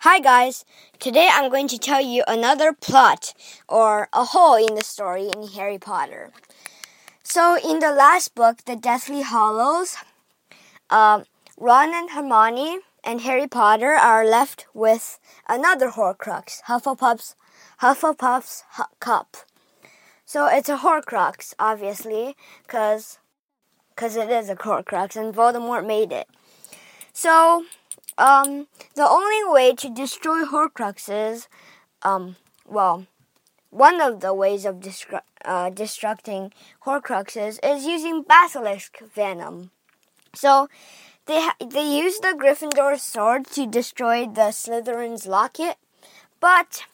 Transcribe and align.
Hi 0.00 0.20
guys, 0.20 0.66
today 0.98 1.26
I'm 1.32 1.50
going 1.50 1.68
to 1.68 1.78
tell 1.78 2.02
you 2.02 2.22
another 2.28 2.74
plot 2.74 3.32
or 3.66 4.08
a 4.12 4.26
hole 4.26 4.54
in 4.54 4.74
the 4.74 4.84
story 4.84 5.30
in 5.34 5.48
Harry 5.48 5.78
Potter. 5.78 6.32
So, 7.22 7.56
in 7.56 7.78
the 7.78 7.92
last 7.92 8.34
book, 8.34 8.58
The 8.66 8.76
Deathly 8.76 9.22
Hallows, 9.22 9.96
uh, 10.90 11.22
Ron 11.56 11.94
and 11.94 12.10
Hermione 12.10 12.80
and 13.02 13.22
Harry 13.22 13.48
Potter 13.48 13.92
are 13.92 14.26
left 14.26 14.66
with 14.74 15.18
another 15.48 15.90
Horcrux, 15.90 16.60
Hufflepuff's 16.68 17.34
Hufflepuff's 17.80 18.64
cup. 19.00 19.38
So 20.26 20.46
it's 20.46 20.68
a 20.68 20.76
Horcrux, 20.76 21.54
obviously, 21.58 22.36
because 22.66 23.18
because 23.94 24.14
it 24.14 24.28
is 24.28 24.50
a 24.50 24.56
Horcrux, 24.56 25.16
and 25.16 25.34
Voldemort 25.34 25.86
made 25.86 26.12
it. 26.12 26.28
So 27.14 27.64
um, 28.18 28.66
the 28.94 29.08
only 29.08 29.52
way 29.52 29.74
to 29.74 29.90
destroy 29.90 30.44
Horcruxes, 30.44 31.48
um, 32.02 32.36
well, 32.66 33.06
one 33.70 34.00
of 34.00 34.20
the 34.20 34.32
ways 34.32 34.64
of 34.64 34.76
destru- 34.76 35.20
uh, 35.44 35.70
destructing 35.70 36.52
Horcruxes 36.84 37.58
is 37.62 37.84
using 37.84 38.22
basilisk 38.22 38.98
venom. 39.14 39.70
So 40.34 40.68
they 41.26 41.48
they 41.64 41.86
use 41.98 42.18
the 42.20 42.36
Gryffindor 42.38 42.98
sword 42.98 43.46
to 43.48 43.66
destroy 43.66 44.26
the 44.26 44.52
Slytherin's 44.52 45.26
locket, 45.26 45.76
but 46.40 46.84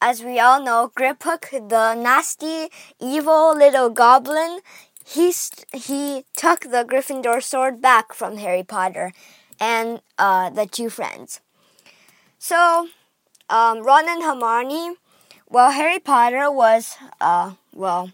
as 0.00 0.22
we 0.24 0.40
all 0.40 0.60
know, 0.62 0.90
Griphook, 0.96 1.68
the 1.68 1.94
nasty, 1.94 2.68
evil 3.00 3.56
little 3.56 3.88
goblin, 3.88 4.60
he 5.04 5.32
he 5.72 6.24
took 6.36 6.62
the 6.62 6.84
Gryffindor 6.84 7.42
sword 7.42 7.80
back 7.80 8.12
from 8.12 8.36
Harry 8.36 8.64
Potter 8.64 9.12
and 9.62 10.00
uh, 10.18 10.50
the 10.50 10.66
two 10.66 10.90
friends. 10.90 11.40
So, 12.36 12.88
um, 13.48 13.84
Ron 13.84 14.08
and 14.08 14.24
Hermione, 14.24 14.96
well, 15.48 15.70
Harry 15.70 16.00
Potter 16.00 16.50
was, 16.50 16.96
uh, 17.20 17.52
well, 17.72 18.10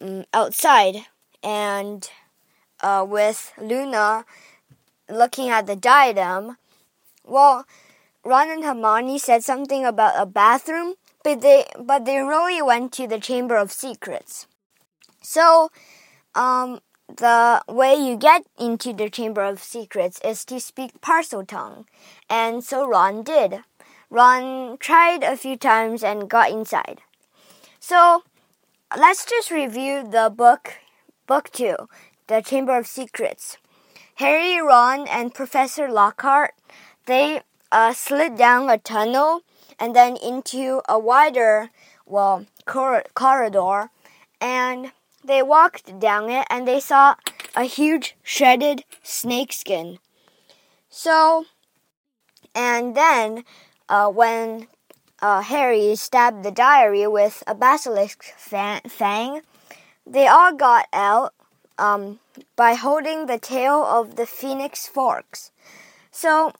um, 0.00 0.24
outside 0.32 1.04
and 1.42 2.08
uh, 2.80 3.04
with 3.06 3.52
Luna 3.60 4.24
looking 5.10 5.50
at 5.50 5.66
the 5.66 5.76
diadem. 5.76 6.56
Well, 7.26 7.66
Ron 8.24 8.50
and 8.50 8.64
Hermione 8.64 9.18
said 9.18 9.44
something 9.44 9.84
about 9.84 10.14
a 10.16 10.24
bathroom, 10.24 10.94
but 11.22 11.42
they 11.42 11.66
but 11.78 12.06
they 12.06 12.20
really 12.20 12.62
went 12.62 12.92
to 12.92 13.06
the 13.06 13.20
Chamber 13.20 13.56
of 13.56 13.70
Secrets. 13.70 14.46
So, 15.20 15.70
um, 16.34 16.80
the 17.08 17.62
way 17.68 17.94
you 17.94 18.16
get 18.16 18.46
into 18.58 18.92
the 18.92 19.10
Chamber 19.10 19.42
of 19.44 19.62
Secrets 19.62 20.20
is 20.24 20.44
to 20.46 20.60
speak 20.60 21.00
Parseltongue, 21.00 21.84
and 22.28 22.64
so 22.64 22.86
Ron 22.86 23.22
did. 23.22 23.60
Ron 24.10 24.78
tried 24.78 25.22
a 25.22 25.36
few 25.36 25.56
times 25.56 26.02
and 26.02 26.30
got 26.30 26.50
inside. 26.50 27.00
So 27.80 28.24
let's 28.96 29.24
just 29.24 29.50
review 29.50 30.06
the 30.08 30.30
book, 30.34 30.74
book 31.26 31.50
two, 31.52 31.76
The 32.26 32.40
Chamber 32.40 32.78
of 32.78 32.86
Secrets. 32.86 33.58
Harry, 34.16 34.60
Ron, 34.60 35.08
and 35.08 35.34
Professor 35.34 35.90
Lockhart 35.90 36.54
they 37.06 37.42
uh, 37.70 37.92
slid 37.92 38.36
down 38.36 38.70
a 38.70 38.78
tunnel 38.78 39.42
and 39.78 39.94
then 39.94 40.16
into 40.16 40.80
a 40.88 40.98
wider, 40.98 41.70
well, 42.06 42.46
cor- 42.64 43.04
corridor, 43.14 43.90
and 44.40 44.92
they 45.24 45.42
walked 45.42 45.98
down 45.98 46.28
it 46.30 46.46
and 46.50 46.68
they 46.68 46.80
saw 46.80 47.14
a 47.56 47.64
huge 47.64 48.16
shredded 48.22 48.84
snakeskin. 49.02 49.98
So, 50.88 51.46
and 52.54 52.94
then 52.94 53.44
uh, 53.88 54.08
when 54.08 54.68
uh, 55.20 55.40
Harry 55.42 55.96
stabbed 55.96 56.44
the 56.44 56.50
diary 56.50 57.06
with 57.06 57.42
a 57.46 57.54
basilisk 57.54 58.24
fang, 58.36 59.40
they 60.06 60.26
all 60.26 60.54
got 60.54 60.86
out 60.92 61.32
um, 61.78 62.20
by 62.54 62.74
holding 62.74 63.26
the 63.26 63.38
tail 63.38 63.84
of 63.84 64.16
the 64.16 64.26
phoenix 64.26 64.86
Fawkes. 64.86 65.50
So, 66.10 66.52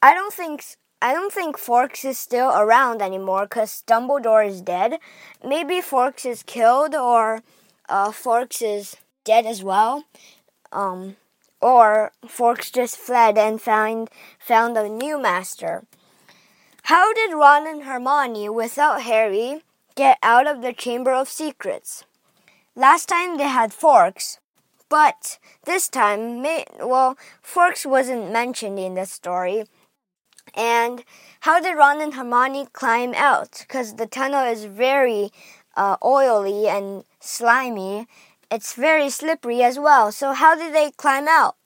I 0.00 0.14
don't 0.14 0.32
think 0.32 0.64
I 1.02 1.12
don't 1.12 1.32
think 1.32 1.58
Fawkes 1.58 2.04
is 2.04 2.18
still 2.18 2.50
around 2.50 3.02
anymore 3.02 3.44
because 3.44 3.82
Dumbledore 3.86 4.46
is 4.46 4.62
dead. 4.62 4.98
Maybe 5.46 5.82
Fawkes 5.82 6.24
is 6.24 6.42
killed 6.42 6.94
or 6.94 7.42
uh, 7.88 8.12
Fawkes 8.12 8.62
is 8.62 8.96
dead 9.24 9.46
as 9.46 9.62
well. 9.62 10.04
Um, 10.72 11.16
or 11.60 12.12
Fawkes 12.26 12.70
just 12.70 12.96
fled 12.96 13.38
and 13.38 13.60
found 13.60 14.10
found 14.38 14.76
a 14.76 14.88
new 14.88 15.20
master. 15.20 15.84
How 16.84 17.14
did 17.14 17.32
Ron 17.32 17.66
and 17.66 17.84
Hermione, 17.84 18.50
without 18.50 19.02
Harry, 19.02 19.62
get 19.94 20.18
out 20.22 20.46
of 20.46 20.60
the 20.60 20.74
Chamber 20.74 21.12
of 21.12 21.28
Secrets? 21.28 22.04
Last 22.76 23.08
time 23.08 23.38
they 23.38 23.44
had 23.44 23.72
Fawkes, 23.72 24.38
but 24.90 25.38
this 25.64 25.88
time, 25.88 26.42
well, 26.78 27.16
Fawkes 27.40 27.86
wasn't 27.86 28.30
mentioned 28.32 28.78
in 28.78 28.94
the 28.94 29.06
story. 29.06 29.64
And 30.54 31.04
how 31.40 31.60
did 31.60 31.76
Ron 31.76 32.02
and 32.02 32.14
Hermione 32.14 32.66
climb 32.72 33.14
out? 33.14 33.60
Because 33.60 33.94
the 33.94 34.06
tunnel 34.06 34.44
is 34.44 34.66
very 34.66 35.32
uh, 35.76 35.96
oily 36.04 36.68
and 36.68 37.04
slimy. 37.20 38.06
It's 38.50 38.74
very 38.74 39.10
slippery 39.10 39.62
as 39.62 39.78
well. 39.78 40.12
So, 40.12 40.32
how 40.32 40.54
did 40.54 40.74
they 40.74 40.90
climb 40.92 41.28
out? 41.28 41.56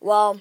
Well, 0.00 0.40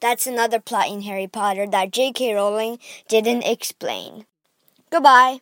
that's 0.00 0.26
another 0.26 0.60
plot 0.60 0.88
in 0.88 1.02
Harry 1.02 1.26
Potter 1.28 1.66
that 1.66 1.92
J.K. 1.92 2.34
Rowling 2.34 2.78
didn't 3.08 3.42
explain. 3.42 4.26
Goodbye. 4.90 5.40